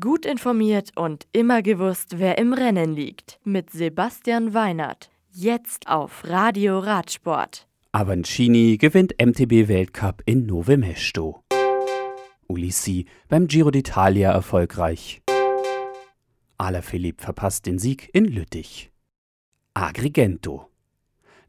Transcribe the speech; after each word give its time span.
Gut 0.00 0.24
informiert 0.24 0.92
und 0.96 1.26
immer 1.32 1.60
gewusst, 1.60 2.18
wer 2.18 2.38
im 2.38 2.54
Rennen 2.54 2.94
liegt. 2.94 3.38
Mit 3.44 3.68
Sebastian 3.68 4.54
Weinert. 4.54 5.10
Jetzt 5.30 5.88
auf 5.88 6.22
Radio 6.24 6.78
Radsport. 6.78 7.68
Avancini 7.92 8.78
gewinnt 8.78 9.12
MTB-Weltcup 9.22 10.22
in 10.24 10.46
Nove 10.46 10.78
Mesto. 10.78 11.42
Ulissi 12.48 13.04
beim 13.28 13.46
Giro 13.46 13.68
d'Italia 13.68 14.30
erfolgreich. 14.30 15.20
Alaphilippe 16.56 17.22
verpasst 17.22 17.66
den 17.66 17.78
Sieg 17.78 18.08
in 18.14 18.24
Lüttich. 18.24 18.90
Agrigento. 19.74 20.70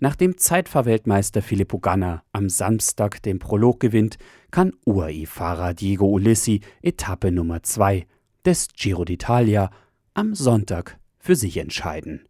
Nachdem 0.02 0.38
Zeitfahrweltmeister 0.38 1.42
Filippo 1.42 1.80
Ganna 1.80 2.22
am 2.34 2.50
Samstag 2.50 3.24
den 3.24 3.40
Prolog 3.40 3.80
gewinnt, 3.80 4.18
kann 4.52 4.74
UAE-Fahrer 4.86 5.74
Diego 5.74 6.08
Ulissi 6.08 6.60
Etappe 6.82 7.32
Nummer 7.32 7.64
2 7.64 8.06
des 8.46 8.68
Giro 8.76 9.04
d'Italia 9.04 9.72
am 10.14 10.36
Sonntag 10.36 11.00
für 11.18 11.36
sich 11.36 11.58
entscheiden. 11.58 12.28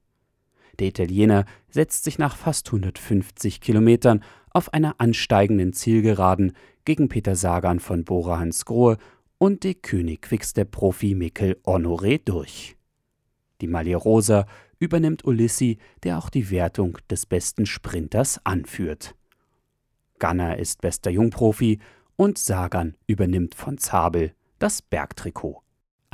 Der 0.80 0.88
Italiener 0.88 1.46
setzt 1.70 2.06
sich 2.06 2.18
nach 2.18 2.38
fast 2.38 2.68
150 2.68 3.60
Kilometern 3.60 4.24
auf 4.50 4.74
einer 4.74 4.96
ansteigenden 5.00 5.74
Zielgeraden 5.74 6.54
gegen 6.86 7.10
Peter 7.10 7.36
Sagan 7.36 7.80
von 7.80 8.06
Bora 8.06 8.40
Hansgrohe 8.40 8.98
und 9.38 9.64
die 9.64 9.76
König 9.76 10.22
Quickstep-Profi 10.22 11.16
Mikkel 11.16 11.58
Honoré 11.66 12.22
durch. 12.24 12.78
Die 13.60 13.68
Maglia 13.68 13.98
Rosa 13.98 14.46
übernimmt 14.80 15.26
Ulissi, 15.26 15.80
der 16.04 16.18
auch 16.18 16.30
die 16.30 16.50
Wertung 16.50 16.98
des 17.10 17.26
besten 17.26 17.66
Sprinters 17.66 18.40
anführt. 18.46 19.16
Ganner 20.20 20.60
ist 20.60 20.80
bester 20.80 21.12
Jungprofi 21.12 21.80
und 22.16 22.38
Sagan 22.38 22.96
übernimmt 23.08 23.56
von 23.56 23.78
Zabel 23.78 24.34
das 24.60 24.82
Bergtrikot. 24.82 25.65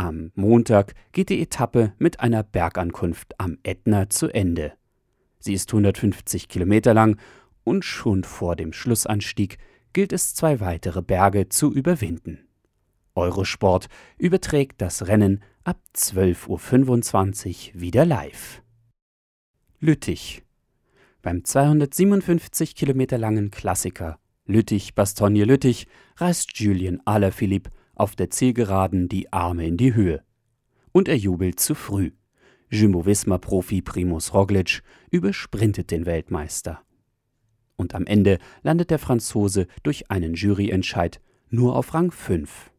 Am 0.01 0.31
Montag 0.33 0.95
geht 1.11 1.29
die 1.29 1.43
Etappe 1.43 1.93
mit 1.99 2.21
einer 2.21 2.41
Bergankunft 2.41 3.39
am 3.39 3.59
Ätna 3.61 4.09
zu 4.09 4.29
Ende. 4.29 4.73
Sie 5.37 5.53
ist 5.53 5.71
150 5.71 6.47
Kilometer 6.47 6.95
lang 6.95 7.19
und 7.63 7.85
schon 7.85 8.23
vor 8.23 8.55
dem 8.55 8.73
Schlussanstieg 8.73 9.59
gilt 9.93 10.11
es 10.11 10.33
zwei 10.33 10.59
weitere 10.59 11.03
Berge 11.03 11.49
zu 11.49 11.71
überwinden. 11.71 12.47
Eurosport 13.13 13.89
überträgt 14.17 14.81
das 14.81 15.05
Rennen 15.05 15.43
ab 15.63 15.79
12.25 15.95 17.75
Uhr 17.75 17.81
wieder 17.81 18.03
live. 18.03 18.63
Lüttich. 19.79 20.41
Beim 21.21 21.43
257 21.43 22.73
Kilometer 22.73 23.19
langen 23.19 23.51
Klassiker 23.51 24.17
Lüttich-Bastogne-Lüttich 24.47 25.85
reißt 26.17 26.57
Julien 26.57 27.05
Alaphilippe 27.05 27.69
auf 28.01 28.15
der 28.15 28.31
Zielgeraden 28.31 29.07
die 29.07 29.31
Arme 29.31 29.67
in 29.67 29.77
die 29.77 29.93
Höhe. 29.93 30.23
Und 30.91 31.07
er 31.07 31.15
jubelt 31.15 31.59
zu 31.59 31.75
früh. 31.75 32.11
Jumbo-Visma-Profi 32.71 33.83
Primus 33.83 34.33
Roglic 34.33 34.81
übersprintet 35.11 35.91
den 35.91 36.07
Weltmeister. 36.07 36.81
Und 37.75 37.93
am 37.93 38.07
Ende 38.07 38.39
landet 38.63 38.89
der 38.89 38.97
Franzose 38.97 39.67
durch 39.83 40.09
einen 40.09 40.33
Juryentscheid 40.33 41.21
nur 41.49 41.75
auf 41.75 41.93
Rang 41.93 42.11
5. 42.11 42.71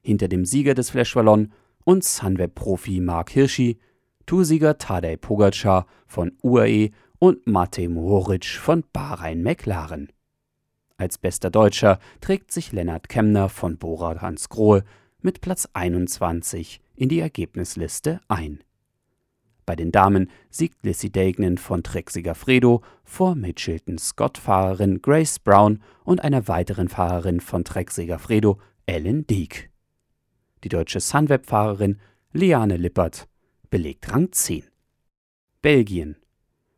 Hinter 0.00 0.28
dem 0.28 0.44
Sieger 0.44 0.74
des 0.74 0.90
Flash 0.90 1.16
Wallon 1.16 1.52
und 1.84 2.04
Sunweb-Profi 2.04 3.00
Mark 3.00 3.30
Hirschi, 3.30 3.80
Toursieger 4.26 4.78
Tadej 4.78 5.16
Pogacar 5.16 5.86
von 6.06 6.36
UAE 6.42 6.90
und 7.18 7.48
Matej 7.48 7.88
Mohoric 7.88 8.44
von 8.44 8.84
Bahrain 8.92 9.42
McLaren. 9.42 10.12
Als 11.02 11.18
bester 11.18 11.50
Deutscher 11.50 11.98
trägt 12.20 12.52
sich 12.52 12.70
Lennart 12.70 13.08
Kemner 13.08 13.48
von 13.48 13.76
Bora 13.76 14.22
Hansgrohe 14.22 14.84
mit 15.20 15.40
Platz 15.40 15.68
21 15.72 16.80
in 16.94 17.08
die 17.08 17.18
Ergebnisliste 17.18 18.20
ein. 18.28 18.62
Bei 19.66 19.74
den 19.74 19.90
Damen 19.90 20.30
siegt 20.48 20.86
Lissy 20.86 21.10
Degnan 21.10 21.58
von 21.58 21.82
Trek 21.82 22.08
Segafredo 22.08 22.82
vor 23.02 23.34
Mitchelton 23.34 23.98
Scott-Fahrerin 23.98 25.02
Grace 25.02 25.40
Brown 25.40 25.82
und 26.04 26.22
einer 26.22 26.46
weiteren 26.46 26.88
Fahrerin 26.88 27.40
von 27.40 27.64
Trek 27.64 27.90
Segafredo, 27.90 28.60
Ellen 28.86 29.26
Deek. 29.26 29.72
Die 30.62 30.68
deutsche 30.68 31.00
Sunweb-Fahrerin 31.00 31.98
Liane 32.32 32.76
Lippert 32.76 33.26
belegt 33.70 34.12
Rang 34.12 34.30
10. 34.30 34.62
Belgien. 35.62 36.14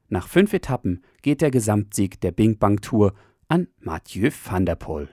Nach 0.08 0.28
fünf 0.28 0.54
Etappen 0.54 1.02
geht 1.20 1.42
der 1.42 1.50
Gesamtsieg 1.50 2.22
der 2.22 2.32
Bing 2.32 2.56
Bang 2.56 2.80
Tour 2.80 3.12
an 3.49 3.69
Mathieu 3.81 4.31
van 4.31 4.66
der 4.66 4.77
Poel. 4.77 5.09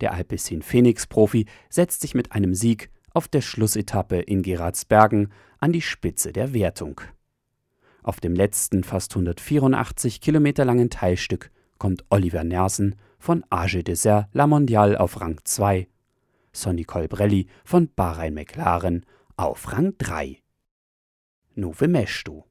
Der 0.00 0.12
Alpecin 0.12 0.62
Phoenix-Profi 0.62 1.46
setzt 1.68 2.00
sich 2.00 2.14
mit 2.14 2.32
einem 2.32 2.54
Sieg 2.54 2.90
auf 3.12 3.28
der 3.28 3.40
Schlussetappe 3.40 4.16
in 4.16 4.42
Geraardsbergen 4.42 5.32
an 5.58 5.72
die 5.72 5.82
Spitze 5.82 6.32
der 6.32 6.54
Wertung. 6.54 7.00
Auf 8.02 8.20
dem 8.20 8.34
letzten 8.34 8.84
fast 8.84 9.12
184 9.12 10.20
Kilometer 10.20 10.64
langen 10.64 10.90
Teilstück 10.90 11.50
kommt 11.78 12.04
Oliver 12.10 12.44
Nersen 12.44 12.94
von 13.18 13.44
AG 13.50 13.82
Dessert 13.82 14.28
La 14.32 14.46
Mondiale 14.46 14.98
auf 15.00 15.20
Rang 15.20 15.40
2, 15.42 15.88
Sonny 16.52 16.84
Colbrelli 16.84 17.48
von 17.64 17.90
Bahrain 17.94 18.34
McLaren 18.34 19.04
auf 19.36 19.72
Rang 19.72 19.94
3. 19.98 20.38
Nove 21.54 21.88
Mesto. 21.88 22.44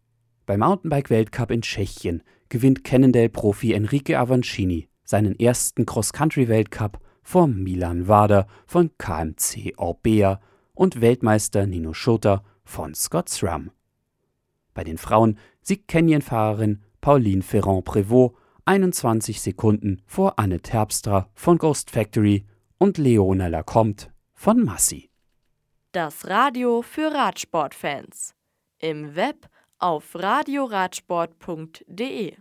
Beim 0.46 0.60
Mountainbike-Weltcup 0.60 1.52
in 1.52 1.62
Tschechien 1.62 2.24
gewinnt 2.50 2.84
Cannondale-Profi 2.84 3.74
Enrique 3.74 4.16
Avancini 4.16 4.90
seinen 5.08 5.40
ersten 5.40 5.86
Cross-Country-Weltcup 5.86 7.00
vor 7.24 7.48
Milan 7.48 8.08
Wader 8.08 8.48
von 8.66 8.92
KMC 8.98 9.74
Orbea 9.78 10.40
und 10.74 11.02
Weltmeister 11.02 11.66
Nino 11.66 11.94
Schurter 11.94 12.44
von 12.64 12.94
Scott 12.94 13.30
SRAM. 13.30 13.72
Bei 14.74 14.84
den 14.84 14.98
Frauen 14.98 15.40
siegt 15.62 15.88
Canyon-Fahrerin 15.88 16.84
Pauline 17.02 17.42
Ferrand-Prévot 17.42 18.34
21 18.66 19.42
Sekunden 19.42 20.02
vor 20.06 20.38
Anne 20.38 20.60
Terpstra 20.60 21.30
von 21.34 21.58
Ghost 21.58 21.90
Factory 21.90 22.46
und 22.78 22.98
Leona 22.98 23.48
Lacombe 23.48 24.04
von 24.34 24.62
Massi. 24.64 25.10
Das 25.94 26.28
Radio 26.28 26.82
für 26.82 27.14
Radsportfans. 27.14 28.36
Im 28.78 29.16
Web 29.16 29.48
auf 29.80 30.16
radioradsport.de 30.16 32.36